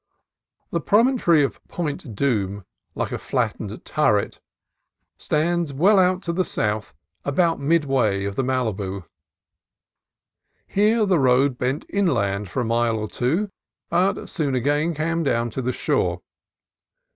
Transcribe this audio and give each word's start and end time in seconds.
The 0.71 0.81
promontory 0.81 1.43
of 1.43 1.63
Point 1.67 2.15
Dume, 2.15 2.65
like 2.95 3.11
a 3.11 3.19
flattened 3.19 3.85
turret, 3.85 4.41
stands 5.19 5.73
well 5.73 5.99
out 5.99 6.23
to 6.23 6.33
the 6.33 6.43
south 6.43 6.95
about 7.23 7.59
midway 7.59 8.23
of 8.25 8.35
the 8.35 8.41
Malibu. 8.43 9.05
Here 10.65 11.05
the 11.05 11.19
road 11.19 11.59
bent 11.59 11.85
inland 11.87 12.49
for 12.49 12.61
a 12.61 12.65
mile 12.65 12.97
or 12.97 13.07
two, 13.09 13.51
but 13.91 14.25
soon 14.27 14.55
again 14.55 14.95
came 14.95 15.21
down 15.21 15.51
to 15.51 15.61
the 15.61 15.71
shore. 15.71 16.23